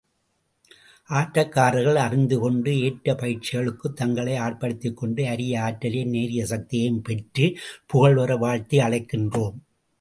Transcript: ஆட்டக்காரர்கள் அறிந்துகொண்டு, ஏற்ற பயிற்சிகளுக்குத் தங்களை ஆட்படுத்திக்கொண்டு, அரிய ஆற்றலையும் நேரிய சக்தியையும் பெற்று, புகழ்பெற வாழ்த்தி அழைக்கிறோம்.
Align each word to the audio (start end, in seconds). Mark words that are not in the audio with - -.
ஆட்டக்காரர்கள் 1.09 1.95
அறிந்துகொண்டு, 1.95 2.79
ஏற்ற 2.79 3.13
பயிற்சிகளுக்குத் 3.13 3.93
தங்களை 3.93 4.39
ஆட்படுத்திக்கொண்டு, 4.39 5.25
அரிய 5.25 5.63
ஆற்றலையும் 5.63 6.09
நேரிய 6.09 6.45
சக்தியையும் 6.45 7.01
பெற்று, 7.01 7.57
புகழ்பெற 7.85 8.35
வாழ்த்தி 8.35 8.77
அழைக்கிறோம். 8.77 9.53